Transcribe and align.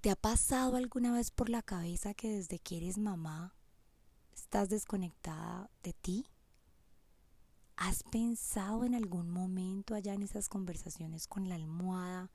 te 0.00 0.10
ha 0.10 0.16
pasado 0.16 0.76
alguna 0.76 1.12
vez 1.12 1.30
por 1.30 1.50
la 1.50 1.62
cabeza 1.62 2.14
que 2.14 2.30
desde 2.30 2.58
que 2.58 2.78
eres 2.78 2.96
mamá 2.96 3.54
estás 4.34 4.70
desconectada 4.70 5.70
de 5.82 5.92
ti? 5.92 6.26
¿Has 7.76 8.02
pensado 8.04 8.84
en 8.84 8.94
algún 8.94 9.30
momento 9.30 9.94
allá 9.94 10.14
en 10.14 10.22
esas 10.22 10.48
conversaciones 10.48 11.26
con 11.26 11.48
la 11.48 11.54
almohada 11.54 12.30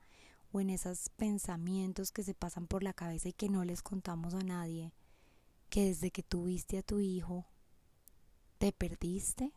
o 0.52 0.60
en 0.60 0.70
esos 0.70 1.08
pensamientos 1.10 2.12
que 2.12 2.22
se 2.22 2.34
pasan 2.34 2.68
por 2.68 2.82
la 2.82 2.92
cabeza 2.92 3.28
y 3.28 3.32
que 3.32 3.48
no 3.48 3.64
les 3.64 3.82
contamos 3.82 4.34
a 4.34 4.42
nadie? 4.42 4.92
Que 5.68 5.86
desde 5.86 6.12
que 6.12 6.22
tuviste 6.22 6.78
a 6.78 6.82
tu 6.82 7.00
hijo, 7.00 7.46
¿te 8.58 8.72
perdiste? 8.72 9.52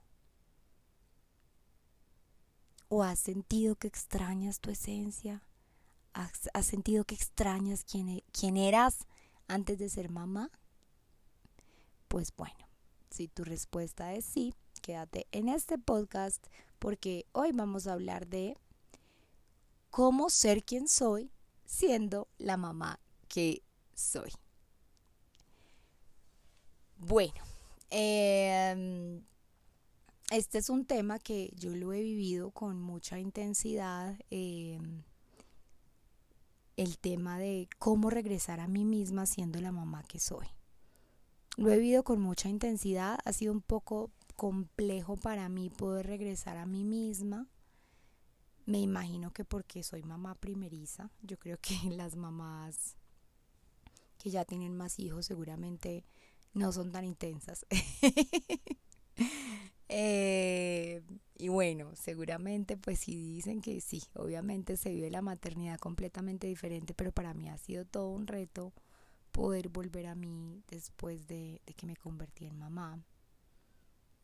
¿O 2.87 3.03
has 3.03 3.19
sentido 3.19 3.75
que 3.75 3.87
extrañas 3.87 4.59
tu 4.59 4.71
esencia? 4.71 5.43
¿Has, 6.13 6.65
sentido 6.65 7.05
que 7.05 7.15
extrañas 7.15 7.83
quién, 7.83 8.09
e, 8.09 8.23
quién 8.31 8.57
eras 8.57 9.07
antes 9.47 9.77
de 9.77 9.89
ser 9.89 10.09
mamá? 10.09 10.49
Pues 12.07 12.33
bueno, 12.35 12.67
si 13.09 13.27
tu 13.27 13.43
respuesta 13.43 14.13
es 14.13 14.25
sí, 14.25 14.53
quédate 14.81 15.27
en 15.31 15.49
este 15.49 15.77
podcast 15.77 16.45
porque 16.79 17.25
hoy 17.33 17.51
vamos 17.51 17.87
a 17.87 17.93
hablar 17.93 18.27
de 18.27 18.57
cómo 19.89 20.29
ser 20.29 20.63
quien 20.63 20.87
soy 20.87 21.31
siendo 21.65 22.27
la 22.37 22.57
mamá 22.57 22.99
que 23.27 23.61
soy. 23.93 24.31
Bueno, 26.97 27.41
em, 27.89 29.23
este 30.31 30.57
es 30.57 30.69
un 30.69 30.85
tema 30.85 31.19
que 31.19 31.51
yo 31.55 31.75
lo 31.75 31.93
he 31.93 32.01
vivido 32.01 32.51
con 32.51 32.81
mucha 32.81 33.19
intensidad. 33.19 34.19
Em, 34.29 35.03
el 36.79 36.97
tema 36.97 37.37
de 37.37 37.67
cómo 37.77 38.09
regresar 38.09 38.61
a 38.61 38.67
mí 38.69 38.85
misma 38.85 39.25
siendo 39.25 39.59
la 39.59 39.73
mamá 39.73 40.01
que 40.03 40.17
soy. 40.17 40.47
Lo 41.57 41.71
he 41.71 41.75
vivido 41.75 42.05
con 42.05 42.21
mucha 42.21 42.47
intensidad, 42.47 43.19
ha 43.25 43.33
sido 43.33 43.51
un 43.51 43.61
poco 43.61 44.11
complejo 44.37 45.17
para 45.17 45.49
mí 45.49 45.69
poder 45.69 46.07
regresar 46.07 46.55
a 46.55 46.65
mí 46.65 46.85
misma. 46.85 47.47
Me 48.65 48.79
imagino 48.79 49.33
que 49.33 49.43
porque 49.43 49.83
soy 49.83 50.03
mamá 50.03 50.35
primeriza, 50.35 51.11
yo 51.21 51.37
creo 51.37 51.57
que 51.59 51.75
las 51.91 52.15
mamás 52.15 52.95
que 54.17 54.29
ya 54.29 54.45
tienen 54.45 54.73
más 54.77 54.99
hijos 54.99 55.25
seguramente 55.25 56.05
no 56.53 56.71
son 56.71 56.93
tan 56.93 57.03
intensas. 57.03 57.65
eh, 59.89 61.01
y 61.37 61.49
bueno, 61.49 61.95
seguramente 61.95 62.77
pues 62.77 62.99
si 62.99 63.15
dicen 63.15 63.61
que 63.61 63.81
sí, 63.81 64.03
obviamente 64.13 64.77
se 64.77 64.91
vive 64.91 65.09
la 65.09 65.23
maternidad 65.23 65.79
completamente 65.79 66.47
diferente, 66.47 66.93
pero 66.93 67.11
para 67.11 67.33
mí 67.33 67.49
ha 67.49 67.57
sido 67.57 67.85
todo 67.85 68.09
un 68.09 68.27
reto 68.27 68.71
poder 69.31 69.69
volver 69.69 70.07
a 70.07 70.15
mí 70.15 70.63
después 70.67 71.27
de, 71.27 71.61
de 71.65 71.73
que 71.73 71.87
me 71.87 71.95
convertí 71.95 72.45
en 72.45 72.57
mamá. 72.57 72.99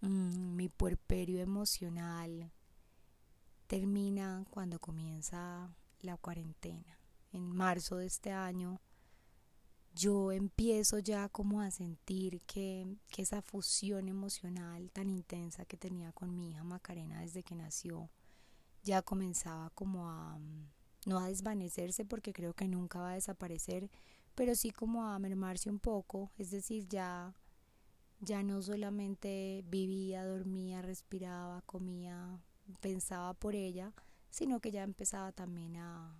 Mm, 0.01 0.55
mi 0.55 0.69
puerperio 0.69 1.39
emocional 1.41 2.51
termina 3.67 4.45
cuando 4.51 4.79
comienza 4.79 5.75
la 6.01 6.17
cuarentena. 6.17 6.99
En 7.31 7.43
marzo 7.43 7.97
de 7.97 8.05
este 8.05 8.31
año 8.31 8.79
yo 9.95 10.31
empiezo 10.31 10.99
ya 10.99 11.29
como 11.29 11.61
a 11.61 11.71
sentir 11.71 12.41
que, 12.41 12.85
que, 13.09 13.21
esa 13.21 13.41
fusión 13.41 14.09
emocional 14.09 14.91
tan 14.91 15.09
intensa 15.09 15.65
que 15.65 15.77
tenía 15.77 16.11
con 16.11 16.35
mi 16.35 16.51
hija 16.51 16.63
Macarena 16.63 17.21
desde 17.21 17.43
que 17.43 17.55
nació 17.55 18.09
ya 18.83 19.01
comenzaba 19.01 19.69
como 19.71 20.07
a 20.09 20.37
no 21.05 21.19
a 21.19 21.27
desvanecerse 21.27 22.03
porque 22.05 22.33
creo 22.33 22.53
que 22.53 22.67
nunca 22.67 22.99
va 22.99 23.11
a 23.11 23.15
desaparecer, 23.15 23.89
pero 24.33 24.55
sí 24.55 24.71
como 24.71 25.05
a 25.05 25.19
mermarse 25.19 25.69
un 25.69 25.79
poco, 25.79 26.31
es 26.37 26.51
decir, 26.51 26.87
ya 26.87 27.33
ya 28.19 28.43
no 28.43 28.61
solamente 28.61 29.63
vivía, 29.67 30.25
dormía, 30.25 30.81
respiraba, 30.81 31.61
comía, 31.61 32.39
pensaba 32.81 33.33
por 33.33 33.55
ella, 33.55 33.93
sino 34.29 34.59
que 34.59 34.71
ya 34.71 34.83
empezaba 34.83 35.31
también 35.31 35.77
a, 35.77 36.15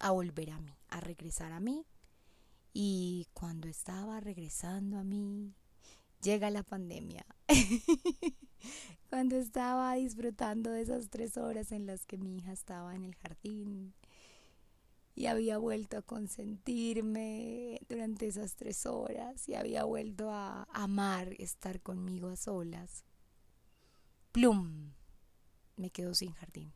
a 0.00 0.10
volver 0.10 0.50
a 0.50 0.60
mí, 0.60 0.72
a 0.88 1.00
regresar 1.00 1.52
a 1.52 1.60
mí. 1.60 1.84
Y 2.74 3.28
cuando 3.32 3.68
estaba 3.68 4.20
regresando 4.20 4.98
a 4.98 5.04
mí, 5.04 5.54
llega 6.20 6.50
la 6.50 6.64
pandemia. 6.64 7.24
cuando 9.08 9.36
estaba 9.36 9.94
disfrutando 9.94 10.70
de 10.70 10.82
esas 10.82 11.08
tres 11.08 11.38
horas 11.38 11.72
en 11.72 11.86
las 11.86 12.04
que 12.04 12.18
mi 12.18 12.36
hija 12.36 12.52
estaba 12.52 12.94
en 12.94 13.04
el 13.04 13.14
jardín, 13.14 13.94
y 15.14 15.26
había 15.26 15.58
vuelto 15.58 15.96
a 15.96 16.02
consentirme 16.02 17.80
durante 17.88 18.26
esas 18.26 18.56
tres 18.56 18.84
horas 18.84 19.48
y 19.48 19.54
había 19.54 19.84
vuelto 19.84 20.30
a 20.30 20.64
amar 20.72 21.34
estar 21.38 21.80
conmigo 21.80 22.28
a 22.28 22.36
solas. 22.36 23.04
Plum, 24.32 24.92
me 25.76 25.90
quedo 25.90 26.14
sin 26.14 26.32
jardín. 26.32 26.72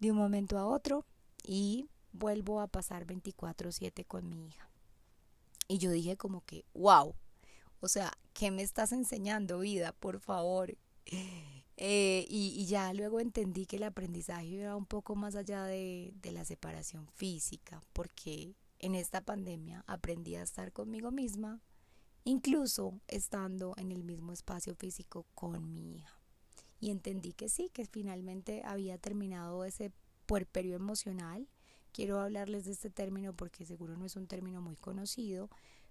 De 0.00 0.10
un 0.10 0.16
momento 0.16 0.58
a 0.58 0.66
otro 0.66 1.06
y 1.44 1.88
vuelvo 2.12 2.60
a 2.60 2.66
pasar 2.66 3.06
24/7 3.06 4.04
con 4.04 4.28
mi 4.28 4.48
hija. 4.48 4.68
Y 5.68 5.78
yo 5.78 5.90
dije 5.90 6.16
como 6.16 6.44
que, 6.44 6.64
wow, 6.74 7.14
o 7.80 7.88
sea, 7.88 8.12
¿qué 8.32 8.50
me 8.50 8.62
estás 8.62 8.92
enseñando 8.92 9.60
vida? 9.60 9.92
Por 9.92 10.20
favor. 10.20 10.76
Eh, 11.78 12.24
y, 12.30 12.64
ya 12.64 12.94
luego 12.94 13.20
entendí 13.20 13.66
que 13.66 13.76
el 13.76 13.82
aprendizaje 13.82 14.46
iba 14.46 14.74
un 14.74 14.86
poco 14.86 15.14
más 15.14 15.36
allá 15.36 15.64
de, 15.64 16.14
de 16.22 16.32
la 16.32 16.46
separación 16.46 17.06
física, 17.08 17.82
porque 17.92 18.56
en 18.78 18.94
esta 18.94 19.20
pandemia 19.20 19.84
aprendí 19.86 20.36
a 20.36 20.42
estar 20.42 20.72
conmigo 20.72 21.10
misma, 21.10 21.60
incluso 22.24 22.98
estando 23.08 23.74
en 23.76 23.92
el 23.92 24.04
mismo 24.04 24.32
espacio 24.32 24.74
físico 24.74 25.26
con 25.34 25.70
mi 25.70 25.96
hija. 25.96 26.18
Y 26.80 26.90
entendí 26.90 27.32
que 27.32 27.48
sí, 27.48 27.70
que 27.72 27.84
finalmente 27.84 28.62
había 28.64 28.96
terminado 28.98 29.64
ese 29.64 29.92
puerperio 30.26 30.76
emocional. 30.76 31.48
Quiero 31.96 32.20
hablarles 32.20 32.66
de 32.66 32.72
este 32.72 32.90
término 32.90 33.32
porque 33.32 33.64
seguro 33.64 33.96
no 33.96 34.04
es 34.04 34.16
un 34.16 34.26
término 34.26 34.60
muy 34.60 34.76
conocido. 34.76 35.48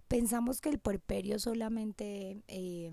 Pensamos 0.08 0.62
que 0.62 0.70
el 0.70 0.78
puerperio 0.78 1.40
solamente 1.40 2.44
eh, 2.48 2.92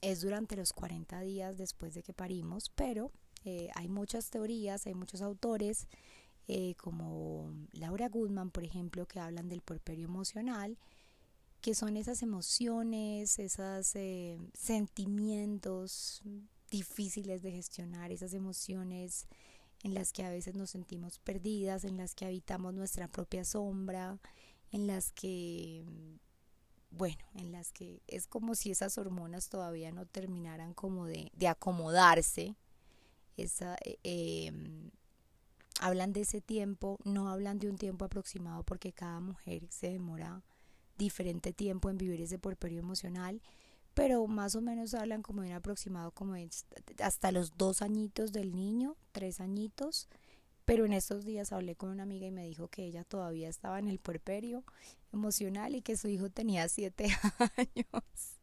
es 0.00 0.22
durante 0.22 0.56
los 0.56 0.72
40 0.72 1.20
días 1.20 1.56
después 1.56 1.94
de 1.94 2.02
que 2.02 2.12
parimos, 2.12 2.68
pero 2.74 3.12
eh, 3.44 3.68
hay 3.76 3.86
muchas 3.86 4.28
teorías, 4.28 4.84
hay 4.88 4.94
muchos 4.94 5.22
autores, 5.22 5.86
eh, 6.48 6.74
como 6.74 7.54
Laura 7.70 8.08
Goodman, 8.08 8.50
por 8.50 8.64
ejemplo, 8.64 9.06
que 9.06 9.20
hablan 9.20 9.48
del 9.48 9.60
puerperio 9.62 10.06
emocional, 10.06 10.76
que 11.60 11.76
son 11.76 11.96
esas 11.96 12.24
emociones, 12.24 13.38
esos 13.38 13.94
sentimientos 14.52 16.22
difíciles 16.72 17.40
de 17.40 17.52
gestionar, 17.52 18.10
esas 18.10 18.34
emociones 18.34 19.28
en 19.82 19.94
las 19.94 20.12
que 20.12 20.24
a 20.24 20.30
veces 20.30 20.54
nos 20.54 20.70
sentimos 20.70 21.18
perdidas, 21.18 21.84
en 21.84 21.96
las 21.96 22.14
que 22.14 22.26
habitamos 22.26 22.74
nuestra 22.74 23.08
propia 23.08 23.44
sombra, 23.44 24.18
en 24.70 24.86
las 24.86 25.12
que 25.12 25.84
bueno, 26.92 27.24
en 27.34 27.52
las 27.52 27.72
que 27.72 28.02
es 28.06 28.26
como 28.26 28.54
si 28.54 28.70
esas 28.70 28.98
hormonas 28.98 29.48
todavía 29.48 29.90
no 29.92 30.06
terminaran 30.06 30.74
como 30.74 31.06
de, 31.06 31.30
de 31.34 31.48
acomodarse. 31.48 32.54
Esa, 33.36 33.76
eh, 33.84 33.98
em, 34.04 34.90
hablan 35.80 36.12
de 36.12 36.20
ese 36.20 36.40
tiempo, 36.40 36.98
no 37.04 37.28
hablan 37.28 37.58
de 37.58 37.68
un 37.68 37.78
tiempo 37.78 38.04
aproximado 38.04 38.62
porque 38.62 38.92
cada 38.92 39.20
mujer 39.20 39.66
se 39.70 39.90
demora 39.90 40.42
diferente 40.98 41.52
tiempo 41.52 41.88
en 41.88 41.96
vivir 41.96 42.20
ese 42.20 42.38
porperio 42.38 42.78
emocional, 42.78 43.40
pero 43.94 44.26
más 44.26 44.54
o 44.54 44.60
menos 44.60 44.94
hablan 44.94 45.22
como 45.22 45.42
de 45.42 45.48
un 45.48 45.54
aproximado 45.54 46.10
como 46.12 46.34
hasta 46.98 47.32
los 47.32 47.56
dos 47.56 47.82
añitos 47.82 48.32
del 48.32 48.54
niño, 48.54 48.96
tres 49.12 49.40
añitos, 49.40 50.08
pero 50.64 50.86
en 50.86 50.92
estos 50.92 51.24
días 51.24 51.52
hablé 51.52 51.74
con 51.76 51.90
una 51.90 52.04
amiga 52.04 52.26
y 52.26 52.30
me 52.30 52.46
dijo 52.46 52.68
que 52.68 52.84
ella 52.84 53.04
todavía 53.04 53.48
estaba 53.48 53.78
en 53.78 53.88
el 53.88 53.98
puerperio 53.98 54.64
emocional 55.12 55.74
y 55.74 55.82
que 55.82 55.96
su 55.96 56.08
hijo 56.08 56.30
tenía 56.30 56.68
siete 56.68 57.06
años. 57.56 58.38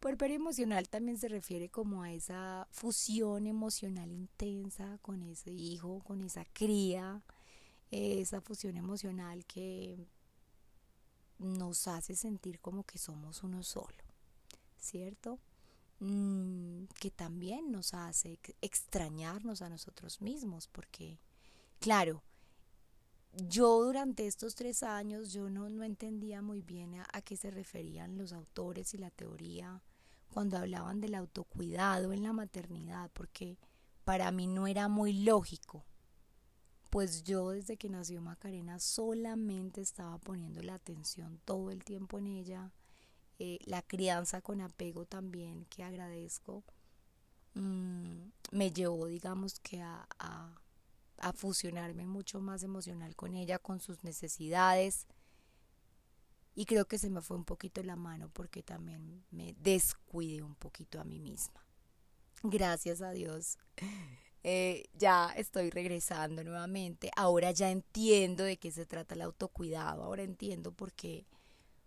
Puerperio 0.00 0.36
emocional 0.36 0.88
también 0.88 1.16
se 1.16 1.28
refiere 1.28 1.70
como 1.70 2.02
a 2.02 2.12
esa 2.12 2.68
fusión 2.70 3.46
emocional 3.46 4.12
intensa 4.12 4.98
con 5.00 5.22
ese 5.22 5.50
hijo, 5.50 6.00
con 6.04 6.20
esa 6.20 6.44
cría, 6.44 7.22
esa 7.90 8.40
fusión 8.40 8.76
emocional 8.76 9.46
que 9.46 10.06
nos 11.38 11.88
hace 11.88 12.16
sentir 12.16 12.60
como 12.60 12.84
que 12.84 12.98
somos 12.98 13.42
uno 13.42 13.62
solo, 13.62 14.03
¿cierto? 14.84 15.40
Mm, 16.00 16.84
que 17.00 17.10
también 17.10 17.72
nos 17.72 17.94
hace 17.94 18.38
extrañarnos 18.60 19.62
a 19.62 19.68
nosotros 19.68 20.20
mismos, 20.20 20.68
porque 20.68 21.18
Claro, 21.84 22.22
yo 23.36 23.84
durante 23.84 24.26
estos 24.26 24.54
tres 24.54 24.82
años 24.82 25.34
yo 25.34 25.50
no, 25.50 25.68
no 25.68 25.84
entendía 25.84 26.40
muy 26.40 26.62
bien 26.62 26.94
a, 26.94 27.06
a, 27.12 27.20
qué 27.20 27.36
se 27.36 27.50
referían 27.50 28.16
los 28.16 28.32
autores 28.32 28.94
y 28.94 28.96
la 28.96 29.10
teoría 29.10 29.82
cuando 30.30 30.56
hablaban 30.56 31.02
del 31.02 31.14
autocuidado 31.14 32.14
en 32.14 32.22
la 32.22 32.32
maternidad, 32.32 33.10
porque 33.12 33.58
para 34.04 34.30
mí 34.30 34.46
no 34.46 34.66
era 34.66 34.88
muy 34.88 35.12
lógico, 35.12 35.84
pues 36.88 37.22
yo 37.22 37.50
desde 37.50 37.76
que 37.76 37.90
nació 37.90 38.22
Macarena 38.22 38.78
solamente 38.78 39.82
estaba 39.82 40.16
poniendo 40.16 40.62
la 40.62 40.72
atención 40.72 41.38
todo 41.44 41.70
el 41.70 41.84
tiempo 41.84 42.18
en 42.18 42.28
ella, 42.28 42.72
eh, 43.38 43.58
la 43.66 43.82
crianza 43.82 44.40
con 44.40 44.60
apego 44.60 45.06
también, 45.06 45.64
que 45.66 45.82
agradezco, 45.82 46.64
mm, 47.54 48.28
me 48.52 48.70
llevó, 48.70 49.06
digamos 49.06 49.58
que 49.60 49.80
a, 49.82 50.06
a, 50.18 51.32
fusionarme 51.34 52.06
mucho 52.06 52.40
más 52.40 52.62
emocional 52.62 53.16
con 53.16 53.34
ella, 53.34 53.58
con 53.58 53.80
sus 53.80 54.04
necesidades. 54.04 55.06
Y 56.54 56.66
creo 56.66 56.86
que 56.86 56.98
se 56.98 57.10
me 57.10 57.22
fue 57.22 57.36
un 57.36 57.44
poquito 57.44 57.82
la 57.82 57.96
mano 57.96 58.28
porque 58.28 58.62
también 58.62 59.24
me 59.30 59.54
descuidé 59.58 60.42
un 60.42 60.54
poquito 60.54 61.00
a 61.00 61.04
mí 61.04 61.18
misma. 61.18 61.64
Gracias 62.42 63.00
a 63.00 63.10
Dios. 63.10 63.58
Eh, 64.46 64.90
ya 64.92 65.30
estoy 65.38 65.70
regresando 65.70 66.44
nuevamente. 66.44 67.10
Ahora 67.16 67.50
ya 67.52 67.70
entiendo 67.70 68.44
de 68.44 68.58
qué 68.58 68.70
se 68.70 68.84
trata 68.84 69.14
el 69.14 69.22
autocuidado. 69.22 70.04
Ahora 70.04 70.22
entiendo 70.22 70.70
por 70.70 70.92
qué, 70.92 71.26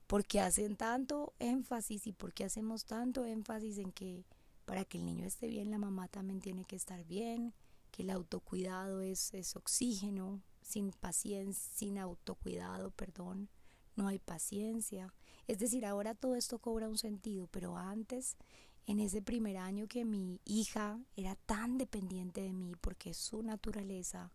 por 0.08 0.26
qué 0.26 0.40
hacen 0.40 0.76
tanto 0.76 1.34
énfasis 1.40 2.08
y 2.08 2.14
por 2.14 2.34
qué 2.34 2.46
hacemos 2.46 2.86
tanto 2.86 3.26
énfasis 3.26 3.78
en 3.78 3.92
que 3.92 4.26
para 4.66 4.84
que 4.84 4.98
el 4.98 5.06
niño 5.06 5.26
esté 5.26 5.48
bien, 5.48 5.72
la 5.72 5.78
mamá 5.78 6.08
también 6.08 6.42
tiene 6.42 6.66
que 6.66 6.76
estar 6.76 7.04
bien, 7.06 7.54
que 7.92 8.04
el 8.04 8.10
autocuidado 8.10 9.02
es, 9.02 9.34
es 9.34 9.56
oxígeno, 9.56 10.42
sin 10.62 10.92
paciencia, 10.92 11.64
sin 11.76 11.98
autocuidado, 11.98 12.92
perdón, 12.92 13.50
no 13.96 14.08
hay 14.08 14.20
paciencia. 14.20 15.14
Es 15.48 15.60
decir, 15.60 15.86
ahora 15.86 16.16
todo 16.16 16.36
esto 16.36 16.60
cobra 16.60 16.90
un 16.90 16.98
sentido, 16.98 17.48
pero 17.48 17.78
antes 17.78 18.36
en 18.86 19.00
ese 19.00 19.22
primer 19.22 19.58
año 19.58 19.88
que 19.88 20.06
mi 20.06 20.40
hija 20.46 21.00
era 21.16 21.36
tan 21.36 21.78
dependiente 21.78 22.42
de 22.42 22.54
mí 22.54 22.76
porque 22.80 23.14
su 23.14 23.44
naturaleza, 23.44 24.32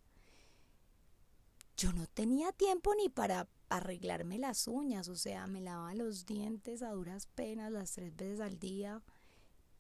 yo 1.76 1.92
no 1.92 2.06
tenía 2.06 2.52
tiempo 2.52 2.94
ni 2.94 3.08
para 3.08 3.48
arreglarme 3.76 4.38
las 4.38 4.68
uñas, 4.68 5.08
o 5.08 5.16
sea, 5.16 5.46
me 5.46 5.60
lavaba 5.60 5.94
los 5.94 6.26
dientes 6.26 6.82
a 6.82 6.90
duras 6.90 7.26
penas 7.26 7.72
las 7.72 7.92
tres 7.92 8.14
veces 8.14 8.40
al 8.40 8.58
día, 8.58 9.02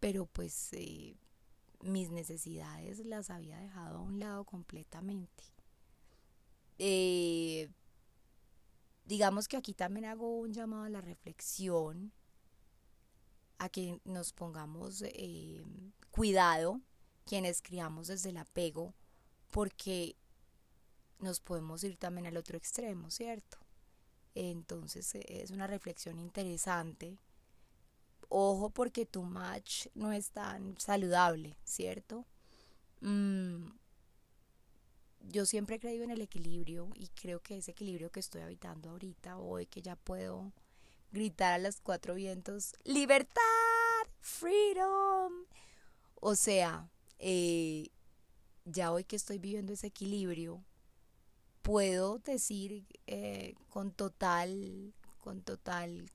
pero 0.00 0.26
pues 0.26 0.72
eh, 0.72 1.16
mis 1.82 2.10
necesidades 2.10 3.04
las 3.04 3.30
había 3.30 3.58
dejado 3.58 3.98
a 3.98 4.02
un 4.02 4.18
lado 4.18 4.44
completamente. 4.44 5.44
Eh, 6.78 7.70
digamos 9.04 9.46
que 9.46 9.56
aquí 9.56 9.74
también 9.74 10.06
hago 10.06 10.38
un 10.38 10.52
llamado 10.52 10.84
a 10.84 10.90
la 10.90 11.00
reflexión 11.00 12.12
a 13.58 13.68
que 13.68 14.00
nos 14.04 14.32
pongamos 14.32 15.02
eh, 15.02 15.62
cuidado 16.10 16.80
quienes 17.26 17.62
criamos 17.62 18.08
desde 18.08 18.30
el 18.30 18.38
apego, 18.38 18.94
porque 19.50 20.16
nos 21.18 21.40
podemos 21.40 21.84
ir 21.84 21.96
también 21.96 22.26
al 22.26 22.36
otro 22.36 22.56
extremo, 22.56 23.10
¿cierto? 23.10 23.61
Entonces 24.34 25.14
eh, 25.14 25.24
es 25.42 25.50
una 25.50 25.66
reflexión 25.66 26.18
interesante. 26.18 27.18
Ojo 28.28 28.70
porque 28.70 29.04
tu 29.04 29.22
match 29.22 29.88
no 29.94 30.12
es 30.12 30.30
tan 30.30 30.78
saludable, 30.78 31.56
¿cierto? 31.64 32.24
Mm, 33.00 33.66
yo 35.28 35.46
siempre 35.46 35.76
he 35.76 35.80
creído 35.80 36.04
en 36.04 36.10
el 36.10 36.20
equilibrio 36.20 36.88
y 36.94 37.08
creo 37.08 37.40
que 37.40 37.58
ese 37.58 37.72
equilibrio 37.72 38.10
que 38.10 38.20
estoy 38.20 38.42
habitando 38.42 38.90
ahorita, 38.90 39.38
hoy 39.38 39.66
que 39.66 39.82
ya 39.82 39.96
puedo 39.96 40.52
gritar 41.12 41.52
a 41.52 41.58
los 41.58 41.80
cuatro 41.80 42.14
vientos, 42.14 42.74
libertad, 42.84 43.42
freedom. 44.20 45.32
O 46.20 46.34
sea, 46.34 46.88
eh, 47.18 47.88
ya 48.64 48.92
hoy 48.92 49.04
que 49.04 49.16
estoy 49.16 49.38
viviendo 49.38 49.72
ese 49.72 49.88
equilibrio, 49.88 50.64
puedo 51.62 52.18
decir 52.18 52.84
eh, 53.06 53.54
con 53.68 53.92
total, 53.92 54.92
con 55.18 55.42
total 55.42 56.10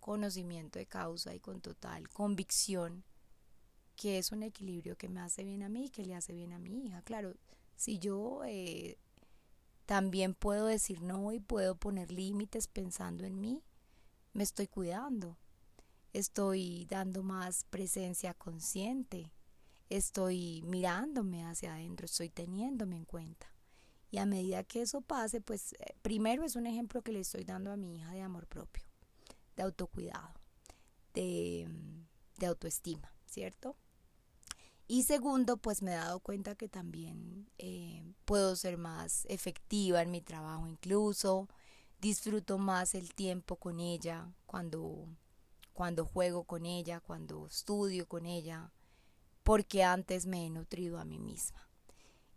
conocimiento 0.00 0.78
de 0.78 0.86
causa 0.86 1.34
y 1.34 1.40
con 1.40 1.60
total 1.60 2.08
convicción 2.10 3.02
que 3.96 4.18
es 4.18 4.30
un 4.30 4.42
equilibrio 4.42 4.96
que 4.96 5.08
me 5.08 5.20
hace 5.20 5.42
bien 5.42 5.62
a 5.62 5.68
mí 5.68 5.86
y 5.86 5.90
que 5.90 6.04
le 6.04 6.14
hace 6.14 6.34
bien 6.34 6.52
a 6.52 6.58
mi 6.58 6.86
hija. 6.86 7.02
Claro, 7.02 7.34
si 7.76 7.98
yo 7.98 8.42
eh, 8.44 8.98
también 9.86 10.34
puedo 10.34 10.66
decir 10.66 11.00
no 11.00 11.32
y 11.32 11.40
puedo 11.40 11.76
poner 11.76 12.12
límites 12.12 12.68
pensando 12.68 13.24
en 13.24 13.40
mí, 13.40 13.62
me 14.34 14.42
estoy 14.42 14.66
cuidando, 14.66 15.38
estoy 16.12 16.86
dando 16.90 17.22
más 17.22 17.64
presencia 17.64 18.34
consciente, 18.34 19.32
estoy 19.88 20.62
mirándome 20.66 21.44
hacia 21.44 21.74
adentro, 21.74 22.04
estoy 22.04 22.28
teniéndome 22.28 22.96
en 22.96 23.06
cuenta. 23.06 23.55
Y 24.10 24.18
a 24.18 24.26
medida 24.26 24.64
que 24.64 24.82
eso 24.82 25.00
pase, 25.00 25.40
pues 25.40 25.72
eh, 25.74 25.94
primero 26.02 26.44
es 26.44 26.56
un 26.56 26.66
ejemplo 26.66 27.02
que 27.02 27.12
le 27.12 27.20
estoy 27.20 27.44
dando 27.44 27.72
a 27.72 27.76
mi 27.76 27.96
hija 27.96 28.12
de 28.12 28.22
amor 28.22 28.46
propio, 28.46 28.84
de 29.56 29.62
autocuidado, 29.62 30.34
de, 31.12 31.68
de 32.38 32.46
autoestima, 32.46 33.12
¿cierto? 33.26 33.76
Y 34.88 35.02
segundo, 35.02 35.56
pues 35.56 35.82
me 35.82 35.92
he 35.92 35.96
dado 35.96 36.20
cuenta 36.20 36.54
que 36.54 36.68
también 36.68 37.50
eh, 37.58 38.04
puedo 38.24 38.54
ser 38.54 38.78
más 38.78 39.24
efectiva 39.28 40.00
en 40.00 40.12
mi 40.12 40.20
trabajo 40.20 40.68
incluso, 40.68 41.48
disfruto 42.00 42.56
más 42.58 42.94
el 42.94 43.12
tiempo 43.12 43.56
con 43.56 43.80
ella, 43.80 44.32
cuando, 44.46 45.08
cuando 45.72 46.04
juego 46.04 46.44
con 46.44 46.66
ella, 46.66 47.00
cuando 47.00 47.46
estudio 47.48 48.06
con 48.06 48.26
ella, 48.26 48.70
porque 49.42 49.82
antes 49.82 50.26
me 50.26 50.46
he 50.46 50.50
nutrido 50.50 50.98
a 50.98 51.04
mí 51.04 51.18
misma. 51.18 51.65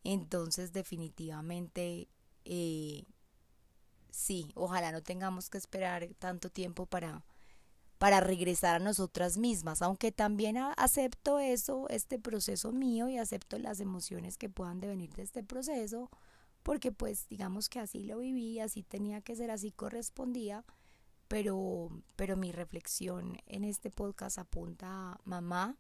Entonces 0.04 0.72
definitivamente 0.72 2.08
eh, 2.46 3.04
sí, 4.12 4.52
ojalá 4.56 4.92
no 4.92 5.02
tengamos 5.02 5.50
que 5.50 5.58
esperar 5.58 6.10
tanto 6.20 6.50
tiempo 6.50 6.86
para, 6.86 7.24
para 7.98 8.20
regresar 8.20 8.76
a 8.76 8.84
nosotras 8.84 9.38
mismas, 9.38 9.82
aunque 9.82 10.12
también 10.12 10.58
acepto 10.58 11.40
eso, 11.40 11.88
este 11.90 12.20
proceso 12.20 12.72
mío 12.72 13.08
y 13.10 13.18
acepto 13.18 13.60
las 13.60 13.80
emociones 13.80 14.38
que 14.38 14.50
puedan 14.50 14.80
devenir 14.80 15.14
de 15.14 15.24
este 15.24 15.44
proceso, 15.44 16.10
porque 16.64 16.92
pues 16.92 17.28
digamos 17.30 17.70
que 17.70 17.80
así 17.80 18.04
lo 18.04 18.20
viví, 18.20 18.60
así 18.60 18.84
tenía 18.84 19.22
que 19.22 19.36
ser, 19.36 19.52
así 19.52 19.72
correspondía, 19.72 20.66
pero, 21.28 21.90
pero 22.16 22.36
mi 22.36 22.52
reflexión 22.52 23.38
en 23.46 23.64
este 23.64 23.92
podcast 23.92 24.40
apunta 24.40 25.14
a 25.14 25.22
mamá, 25.26 25.78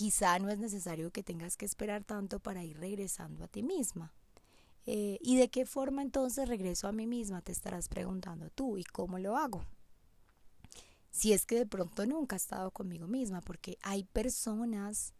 quizá 0.00 0.38
no 0.38 0.48
es 0.48 0.58
necesario 0.58 1.10
que 1.10 1.22
tengas 1.22 1.58
que 1.58 1.66
esperar 1.66 2.04
tanto 2.04 2.40
para 2.40 2.64
ir 2.64 2.78
regresando 2.78 3.44
a 3.44 3.48
ti 3.48 3.62
misma. 3.62 4.14
Eh, 4.86 5.18
¿Y 5.20 5.36
de 5.36 5.50
qué 5.50 5.66
forma 5.66 6.00
entonces 6.00 6.48
regreso 6.48 6.88
a 6.88 6.92
mí 6.92 7.06
misma? 7.06 7.42
Te 7.42 7.52
estarás 7.52 7.90
preguntando 7.90 8.48
tú. 8.48 8.78
¿Y 8.78 8.84
cómo 8.84 9.18
lo 9.18 9.36
hago? 9.36 9.62
Si 11.10 11.34
es 11.34 11.44
que 11.44 11.56
de 11.56 11.66
pronto 11.66 12.06
nunca 12.06 12.34
he 12.34 12.38
estado 12.38 12.70
conmigo 12.70 13.08
misma, 13.08 13.42
porque 13.42 13.76
hay 13.82 14.04
personas 14.04 15.12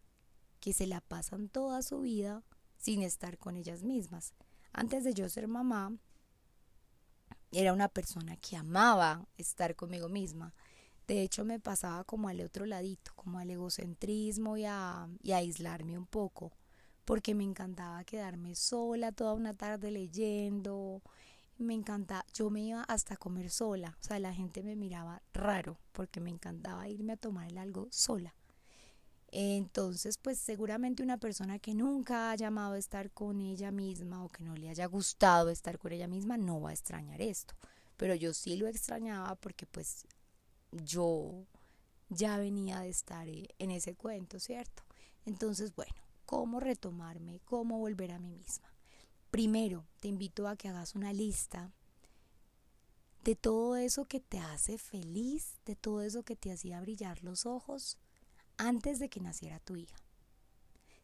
que 0.59 0.73
se 0.73 0.87
la 0.87 0.99
pasan 0.99 1.47
toda 1.47 1.83
su 1.83 2.01
vida 2.01 2.41
sin 2.79 3.03
estar 3.03 3.37
con 3.37 3.57
ellas 3.57 3.83
mismas. 3.83 4.33
Antes 4.73 5.03
de 5.03 5.13
yo 5.13 5.29
ser 5.29 5.47
mamá, 5.47 5.93
era 7.51 7.71
una 7.71 7.87
persona 7.87 8.35
que 8.37 8.57
amaba 8.57 9.27
estar 9.37 9.75
conmigo 9.75 10.09
misma. 10.09 10.55
De 11.07 11.21
hecho, 11.21 11.43
me 11.43 11.59
pasaba 11.59 12.03
como 12.03 12.29
al 12.29 12.41
otro 12.41 12.65
ladito, 12.65 13.11
como 13.15 13.39
al 13.39 13.49
egocentrismo 13.49 14.57
y 14.57 14.65
a, 14.65 15.07
y 15.21 15.31
a 15.33 15.37
aislarme 15.37 15.97
un 15.97 16.05
poco, 16.05 16.51
porque 17.05 17.35
me 17.35 17.43
encantaba 17.43 18.03
quedarme 18.03 18.55
sola 18.55 19.11
toda 19.11 19.33
una 19.33 19.53
tarde 19.53 19.91
leyendo. 19.91 21.01
Me 21.57 21.73
encantaba, 21.73 22.25
yo 22.33 22.49
me 22.49 22.61
iba 22.61 22.83
hasta 22.83 23.17
comer 23.17 23.49
sola, 23.49 23.97
o 23.99 24.03
sea, 24.03 24.19
la 24.19 24.33
gente 24.33 24.63
me 24.63 24.75
miraba 24.75 25.21
raro 25.33 25.77
porque 25.91 26.19
me 26.19 26.29
encantaba 26.31 26.87
irme 26.87 27.13
a 27.13 27.17
tomar 27.17 27.55
algo 27.57 27.87
sola. 27.91 28.33
Entonces, 29.31 30.17
pues 30.17 30.39
seguramente 30.39 31.03
una 31.03 31.17
persona 31.17 31.57
que 31.57 31.73
nunca 31.73 32.31
ha 32.31 32.35
llamado 32.35 32.73
a 32.73 32.77
estar 32.77 33.11
con 33.11 33.39
ella 33.39 33.71
misma 33.71 34.25
o 34.25 34.29
que 34.29 34.43
no 34.43 34.55
le 34.55 34.69
haya 34.69 34.85
gustado 34.87 35.49
estar 35.49 35.77
con 35.79 35.93
ella 35.93 36.07
misma 36.07 36.35
no 36.37 36.59
va 36.59 36.71
a 36.71 36.73
extrañar 36.73 37.21
esto. 37.21 37.55
Pero 37.95 38.13
yo 38.13 38.33
sí 38.33 38.57
lo 38.57 38.67
extrañaba 38.67 39.35
porque 39.35 39.65
pues 39.65 40.05
yo 40.71 41.45
ya 42.09 42.37
venía 42.37 42.79
de 42.79 42.89
estar 42.89 43.27
eh, 43.27 43.47
en 43.59 43.71
ese 43.71 43.95
cuento, 43.95 44.39
¿cierto? 44.39 44.83
Entonces, 45.25 45.75
bueno, 45.75 46.01
¿cómo 46.25 46.59
retomarme? 46.59 47.39
¿Cómo 47.45 47.79
volver 47.79 48.11
a 48.11 48.19
mí 48.19 48.35
misma? 48.35 48.71
Primero, 49.29 49.85
te 49.99 50.07
invito 50.07 50.47
a 50.47 50.55
que 50.55 50.67
hagas 50.67 50.95
una 50.95 51.13
lista 51.13 51.71
de 53.23 53.35
todo 53.35 53.75
eso 53.75 54.05
que 54.05 54.19
te 54.19 54.39
hace 54.39 54.77
feliz, 54.77 55.59
de 55.65 55.75
todo 55.75 56.01
eso 56.01 56.23
que 56.23 56.35
te 56.35 56.51
hacía 56.51 56.81
brillar 56.81 57.23
los 57.23 57.45
ojos 57.45 57.97
antes 58.57 58.99
de 58.99 59.09
que 59.09 59.19
naciera 59.19 59.59
tu 59.59 59.75
hija. 59.75 59.95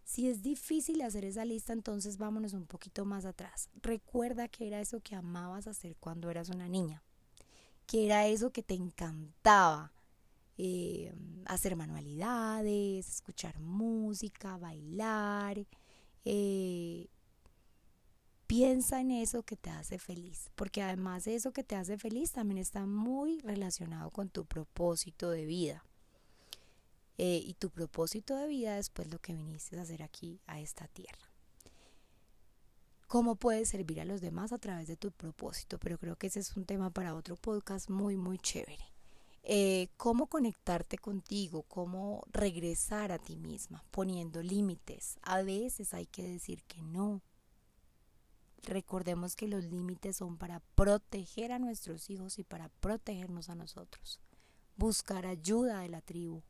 Si 0.03 0.29
es 0.29 0.41
difícil 0.41 1.01
hacer 1.01 1.25
esa 1.25 1.45
lista, 1.45 1.73
entonces 1.73 2.17
vámonos 2.17 2.53
un 2.53 2.65
poquito 2.65 3.05
más 3.05 3.25
atrás. 3.25 3.69
Recuerda 3.81 4.47
que 4.47 4.67
era 4.67 4.79
eso 4.79 5.01
que 5.01 5.15
amabas 5.15 5.67
hacer 5.67 5.97
cuando 5.97 6.29
eras 6.29 6.49
una 6.49 6.69
niña, 6.69 7.03
que 7.87 8.05
era 8.05 8.27
eso 8.27 8.51
que 8.51 8.61
te 8.61 8.75
encantaba, 8.75 9.93
eh, 10.57 11.13
hacer 11.45 11.75
manualidades, 11.75 13.07
escuchar 13.07 13.59
música, 13.59 14.57
bailar, 14.57 15.65
eh, 16.25 17.07
piensa 18.45 18.99
en 19.01 19.11
eso 19.11 19.43
que 19.43 19.55
te 19.55 19.69
hace 19.69 19.97
feliz, 19.99 20.51
porque 20.55 20.81
además 20.81 21.25
de 21.25 21.35
eso 21.35 21.53
que 21.53 21.63
te 21.63 21.75
hace 21.75 21.97
feliz 21.97 22.31
también 22.31 22.57
está 22.57 22.85
muy 22.85 23.39
relacionado 23.39 24.11
con 24.11 24.29
tu 24.29 24.45
propósito 24.45 25.29
de 25.29 25.45
vida. 25.45 25.83
Eh, 27.17 27.41
y 27.43 27.55
tu 27.55 27.69
propósito 27.71 28.35
de 28.35 28.47
vida 28.47 28.77
es 28.77 28.89
pues 28.89 29.07
lo 29.09 29.19
que 29.19 29.33
viniste 29.33 29.79
a 29.79 29.81
hacer 29.81 30.03
aquí 30.03 30.39
a 30.45 30.59
esta 30.59 30.87
tierra. 30.87 31.31
¿Cómo 33.07 33.37
puedes 33.37 33.69
servir 33.69 34.01
a 34.01 34.05
los 34.05 34.19
demás 34.19 34.51
a 34.51 34.57
través 34.57 34.85
de 34.89 34.97
tu 34.97 35.11
propósito? 35.11 35.79
Pero 35.79 35.97
creo 35.97 36.17
que 36.17 36.27
ese 36.27 36.41
es 36.41 36.57
un 36.57 36.65
tema 36.65 36.89
para 36.89 37.15
otro 37.15 37.37
podcast 37.37 37.89
muy, 37.89 38.17
muy 38.17 38.37
chévere. 38.37 38.83
Eh, 39.43 39.87
cómo 39.95 40.27
conectarte 40.27 40.97
contigo, 40.97 41.63
cómo 41.63 42.25
regresar 42.33 43.13
a 43.13 43.17
ti 43.17 43.37
misma, 43.37 43.81
poniendo 43.91 44.43
límites. 44.43 45.19
A 45.21 45.41
veces 45.41 45.93
hay 45.93 46.05
que 46.05 46.21
decir 46.21 46.63
que 46.63 46.81
no. 46.81 47.21
Recordemos 48.63 49.37
que 49.37 49.47
los 49.47 49.63
límites 49.63 50.17
son 50.17 50.37
para 50.37 50.59
proteger 50.75 51.53
a 51.53 51.59
nuestros 51.59 52.09
hijos 52.09 52.39
y 52.39 52.43
para 52.43 52.67
protegernos 52.81 53.47
a 53.47 53.55
nosotros. 53.55 54.19
Buscar 54.75 55.25
ayuda 55.25 55.79
de 55.79 55.87
la 55.87 56.01
tribu. 56.01 56.43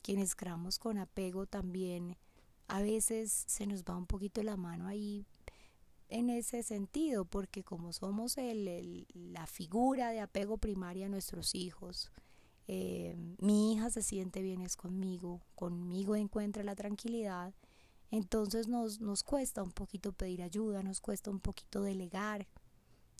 Quienes 0.00 0.34
creamos 0.34 0.78
con 0.78 0.96
apego 0.96 1.44
también, 1.44 2.16
a 2.66 2.80
veces 2.80 3.44
se 3.46 3.66
nos 3.66 3.84
va 3.84 3.94
un 3.94 4.06
poquito 4.06 4.42
la 4.42 4.56
mano 4.56 4.86
ahí 4.86 5.26
en 6.12 6.28
ese 6.28 6.62
sentido, 6.62 7.24
porque 7.24 7.64
como 7.64 7.94
somos 7.94 8.36
el, 8.36 9.06
la 9.14 9.46
figura 9.46 10.10
de 10.10 10.20
apego 10.20 10.58
primaria 10.58 11.06
a 11.06 11.08
nuestros 11.08 11.54
hijos, 11.54 12.12
eh, 12.68 13.16
mi 13.38 13.72
hija 13.72 13.88
se 13.88 14.02
siente 14.02 14.42
bien 14.42 14.60
es 14.60 14.76
conmigo, 14.76 15.40
conmigo 15.54 16.14
encuentra 16.14 16.62
la 16.64 16.74
tranquilidad, 16.74 17.54
entonces 18.10 18.68
nos, 18.68 19.00
nos 19.00 19.22
cuesta 19.22 19.62
un 19.62 19.72
poquito 19.72 20.12
pedir 20.12 20.42
ayuda, 20.42 20.82
nos 20.82 21.00
cuesta 21.00 21.30
un 21.30 21.40
poquito 21.40 21.82
delegar, 21.82 22.46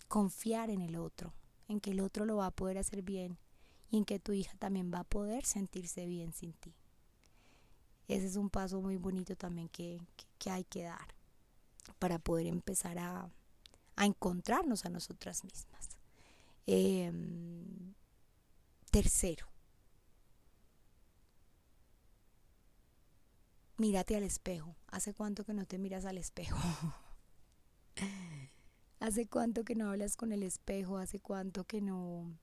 confiar 0.07 0.69
en 0.69 0.81
el 0.81 0.95
otro, 0.95 1.33
en 1.67 1.79
que 1.79 1.91
el 1.91 1.99
otro 1.99 2.25
lo 2.25 2.35
va 2.35 2.45
a 2.45 2.55
poder 2.55 2.77
hacer 2.77 3.01
bien 3.01 3.39
y 3.89 3.97
en 3.97 4.05
que 4.05 4.19
tu 4.19 4.33
hija 4.33 4.55
también 4.59 4.93
va 4.93 4.99
a 4.99 5.03
poder 5.03 5.45
sentirse 5.45 6.05
bien 6.05 6.31
sin 6.31 6.53
ti. 6.53 6.75
Ese 8.07 8.27
es 8.27 8.35
un 8.35 8.51
paso 8.51 8.81
muy 8.81 8.97
bonito 8.97 9.35
también 9.35 9.67
que, 9.67 9.99
que 10.37 10.51
hay 10.51 10.63
que 10.63 10.83
dar 10.83 11.22
para 11.99 12.19
poder 12.19 12.47
empezar 12.47 12.97
a, 12.97 13.29
encontrarnos 13.97 14.85
a 14.85 14.89
nosotras 14.89 15.43
mismas. 15.43 15.89
Em, 16.65 17.93
tercero, 18.89 19.47
mírate 23.77 24.15
al 24.15 24.23
espejo. 24.23 24.75
¿Hace 24.87 25.13
cuánto 25.13 25.43
que 25.45 25.53
no 25.53 25.65
te 25.65 25.77
miras 25.77 26.05
al 26.05 26.17
espejo? 26.17 26.57
¿Hace 28.99 29.27
cuánto 29.27 29.63
que 29.63 29.75
no 29.75 29.89
hablas 29.89 30.15
con 30.15 30.31
el 30.31 30.43
espejo? 30.43 30.97
¿Hace 30.97 31.19
cuánto 31.19 31.65
que 31.65 31.81
no 31.81 32.39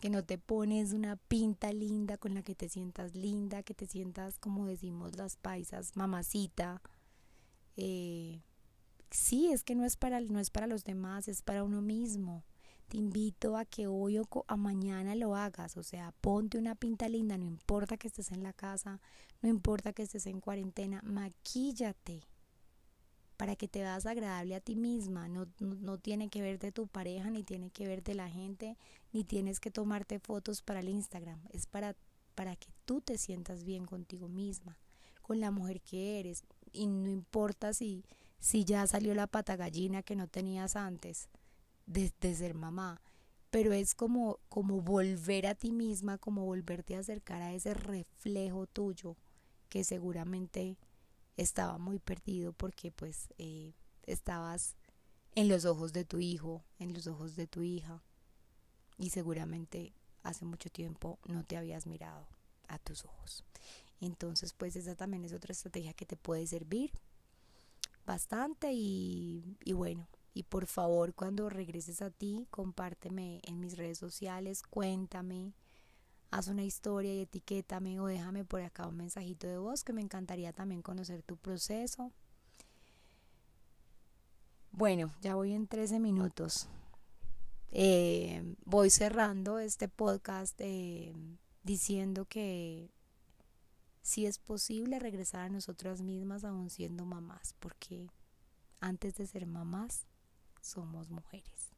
que 0.00 0.08
no 0.08 0.24
te 0.24 0.38
pones 0.38 0.94
una 0.94 1.16
pinta 1.16 1.72
linda 1.74 2.16
con 2.16 2.32
la 2.32 2.42
que 2.42 2.54
te 2.54 2.70
sientas 2.70 3.14
linda, 3.14 3.62
que 3.62 3.74
te 3.74 3.86
sientas 3.86 4.38
como 4.38 4.66
decimos 4.66 5.16
las 5.16 5.36
paisas, 5.36 5.96
mamacita? 5.96 6.80
Eh, 7.76 8.42
sí, 9.10 9.52
es 9.52 9.64
que 9.64 9.74
no 9.74 9.84
es 9.84 9.96
para, 9.96 10.20
no 10.20 10.38
es 10.38 10.50
para 10.50 10.66
los 10.66 10.84
demás, 10.84 11.28
es 11.28 11.42
para 11.42 11.64
uno 11.64 11.82
mismo. 11.82 12.44
Te 12.88 12.96
invito 12.96 13.56
a 13.56 13.64
que 13.64 13.86
hoy 13.86 14.18
o 14.18 14.26
a 14.48 14.56
mañana 14.56 15.14
lo 15.14 15.36
hagas, 15.36 15.76
o 15.76 15.82
sea, 15.82 16.12
ponte 16.20 16.58
una 16.58 16.74
pinta 16.74 17.08
linda, 17.08 17.38
no 17.38 17.44
importa 17.44 17.96
que 17.96 18.08
estés 18.08 18.32
en 18.32 18.42
la 18.42 18.52
casa, 18.52 19.00
no 19.42 19.48
importa 19.48 19.92
que 19.92 20.02
estés 20.02 20.26
en 20.26 20.40
cuarentena, 20.40 21.00
maquíllate 21.04 22.20
para 23.40 23.56
que 23.56 23.68
te 23.68 23.78
veas 23.78 24.04
agradable 24.04 24.54
a 24.54 24.60
ti 24.60 24.76
misma. 24.76 25.26
No, 25.26 25.46
no, 25.60 25.96
tiene 25.96 26.28
que 26.28 26.42
ver 26.42 26.58
de 26.58 26.72
tu 26.72 26.88
pareja, 26.88 27.30
ni 27.30 27.42
tiene 27.42 27.70
que 27.70 27.88
ver 27.88 28.02
de 28.02 28.12
la 28.12 28.28
gente, 28.28 28.76
ni 29.12 29.24
tienes 29.24 29.60
que 29.60 29.70
tomarte 29.70 30.18
fotos 30.18 30.60
para 30.60 30.80
el 30.80 30.90
Instagram. 30.90 31.40
Es 31.48 31.66
para, 31.66 31.96
para 32.34 32.54
que 32.56 32.68
tú 32.84 33.00
te 33.00 33.16
sientas 33.16 33.64
bien 33.64 33.86
contigo 33.86 34.28
misma, 34.28 34.78
con 35.22 35.40
la 35.40 35.50
mujer 35.50 35.80
que 35.80 36.20
eres. 36.20 36.44
Y 36.70 36.86
no 36.86 37.08
importa 37.08 37.72
si, 37.72 38.04
si 38.40 38.64
ya 38.64 38.86
salió 38.86 39.14
la 39.14 39.26
pata 39.26 39.54
gallina 39.56 40.02
que 40.02 40.16
no 40.16 40.26
tenías 40.26 40.74
antes 40.74 41.28
de, 41.86 42.10
ser 42.34 42.54
mamá. 42.54 43.00
Pero 43.50 43.72
es 43.72 43.94
como, 43.94 44.38
como 44.48 44.80
volver 44.80 45.46
a 45.46 45.54
ti 45.54 45.72
misma, 45.72 46.18
como 46.18 46.44
volverte 46.44 46.96
a 46.96 47.00
acercar 47.00 47.42
a 47.42 47.52
ese 47.52 47.74
reflejo 47.74 48.66
tuyo 48.66 49.16
que 49.68 49.84
seguramente 49.84 50.78
estaba 51.36 51.78
muy 51.78 51.98
perdido 51.98 52.52
porque 52.52 52.90
pues 52.90 53.28
eh, 53.38 53.74
estabas 54.04 54.76
en 55.34 55.48
los 55.48 55.64
ojos 55.64 55.92
de 55.92 56.04
tu 56.04 56.18
hijo, 56.18 56.64
en 56.78 56.92
los 56.92 57.06
ojos 57.06 57.36
de 57.36 57.46
tu 57.46 57.62
hija 57.62 58.02
y 58.98 59.10
seguramente 59.10 59.92
hace 60.22 60.44
mucho 60.44 60.70
tiempo 60.70 61.18
no 61.26 61.44
te 61.44 61.56
habías 61.56 61.86
mirado 61.86 62.26
a 62.68 62.78
tus 62.78 63.04
ojos. 63.04 63.44
Entonces 64.00 64.52
pues 64.52 64.76
esa 64.76 64.94
también 64.94 65.24
es 65.24 65.32
otra 65.32 65.52
estrategia 65.52 65.92
que 65.92 66.06
te 66.06 66.16
puede 66.16 66.46
servir 66.46 66.92
bastante 68.10 68.72
y, 68.72 69.56
bueno, 69.72 70.08
y 70.34 70.42
por 70.42 70.66
favor 70.66 71.14
cuando 71.14 71.48
regreses 71.48 72.02
a 72.02 72.10
ti, 72.10 72.48
compárteme 72.50 73.40
en 73.44 73.60
mis 73.60 73.76
redes 73.76 73.98
sociales, 73.98 74.64
cuéntame, 74.64 75.54
haz 76.32 76.48
una 76.48 76.64
historia 76.64 77.14
y 77.14 77.20
etiquétame 77.20 78.00
o 78.00 78.06
déjame 78.06 78.44
por 78.44 78.62
acá 78.62 78.88
un 78.88 78.96
mensajito 78.96 79.46
de 79.46 79.58
voz 79.58 79.84
que 79.84 79.92
me 79.92 80.00
encantaría 80.00 80.52
también 80.52 80.82
conocer 80.82 81.22
tu 81.22 81.36
proceso. 81.36 82.10
Bueno, 84.72 85.12
ya 85.20 85.36
voy 85.36 85.52
en 85.52 85.68
13 85.68 86.00
minutos. 86.00 86.68
Eh, 87.70 88.56
voy 88.64 88.90
cerrando 88.90 89.60
este 89.60 89.86
podcast 89.86 90.60
eh, 90.60 91.14
diciendo 91.62 92.24
que 92.24 92.90
si 94.10 94.26
es 94.26 94.40
posible 94.40 94.98
regresar 94.98 95.42
a 95.42 95.48
nosotras 95.48 96.02
mismas 96.02 96.42
aún 96.42 96.68
siendo 96.68 97.06
mamás, 97.06 97.54
porque 97.60 98.10
antes 98.80 99.14
de 99.14 99.24
ser 99.24 99.46
mamás 99.46 100.04
somos 100.60 101.10
mujeres. 101.10 101.70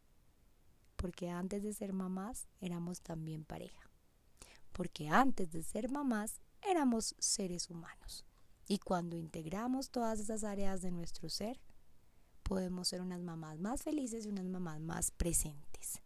Porque 0.96 1.28
antes 1.28 1.62
de 1.62 1.74
ser 1.74 1.92
mamás 1.92 2.48
éramos 2.62 3.02
también 3.02 3.44
pareja. 3.44 3.90
Porque 4.72 5.10
antes 5.10 5.52
de 5.52 5.62
ser 5.62 5.90
mamás 5.90 6.40
éramos 6.62 7.14
seres 7.18 7.68
humanos. 7.68 8.24
Y 8.66 8.78
cuando 8.78 9.18
integramos 9.18 9.90
todas 9.90 10.18
esas 10.18 10.42
áreas 10.42 10.80
de 10.80 10.90
nuestro 10.90 11.28
ser, 11.28 11.60
podemos 12.44 12.88
ser 12.88 13.02
unas 13.02 13.20
mamás 13.20 13.58
más 13.58 13.82
felices 13.82 14.24
y 14.24 14.30
unas 14.30 14.46
mamás 14.46 14.80
más 14.80 15.10
presentes. 15.10 16.00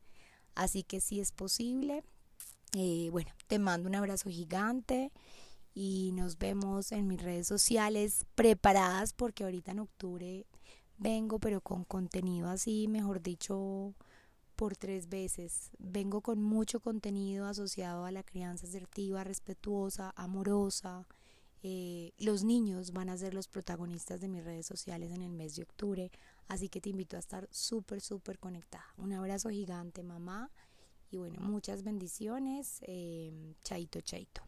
Así 0.56 0.83
que 0.83 1.00
si 1.00 1.21
es 1.21 1.30
posible, 1.30 2.02
eh, 2.73 3.11
bueno, 3.12 3.30
te 3.47 3.61
mando 3.61 3.88
un 3.88 3.95
abrazo 3.95 4.28
gigante 4.28 5.12
y 5.78 6.12
nos 6.14 6.38
vemos 6.38 6.90
en 6.90 7.06
mis 7.06 7.23
redes 7.23 7.47
sociales 7.47 8.25
preparadas 8.35 9.12
porque 9.12 9.45
ahorita 9.45 9.73
en 9.73 9.80
octubre 9.80 10.47
vengo 10.97 11.38
pero 11.38 11.61
con 11.61 11.85
contenido 11.85 12.49
así, 12.49 12.88
mejor 12.88 13.21
dicho, 13.21 13.95
por 14.56 14.75
tres 14.75 15.11
veces. 15.11 15.71
Vengo 15.78 16.23
con 16.23 16.42
mucho 16.42 16.80
contenido 16.80 17.45
asociado 17.45 18.06
a 18.06 18.11
la 18.11 18.23
crianza 18.23 18.66
asertiva, 18.66 19.23
respetuosa, 19.23 20.14
amorosa. 20.16 21.06
Eh, 21.62 22.12
los 22.16 22.42
niños 22.42 22.92
van 22.92 23.11
a 23.11 23.18
ser 23.18 23.35
los 23.35 23.47
protagonistas 23.47 24.23
de 24.23 24.28
mis 24.28 24.45
redes 24.45 24.64
sociales 24.64 25.12
en 25.12 25.21
el 25.21 25.33
mes 25.35 25.56
de 25.56 25.64
octubre, 25.64 26.11
así 26.49 26.71
que 26.71 26.80
te 26.80 26.88
invito 26.88 27.16
a 27.16 27.18
estar 27.18 27.49
súper, 27.50 28.00
súper 28.00 28.38
conectada. 28.38 28.87
Un 28.97 29.12
abrazo 29.12 29.50
gigante, 29.50 30.02
mamá, 30.02 30.50
y 31.11 31.18
bueno, 31.18 31.38
muchas 31.42 31.83
bendiciones. 31.83 32.78
Eh, 32.87 33.54
chaito, 33.62 34.00
chaito. 34.00 34.42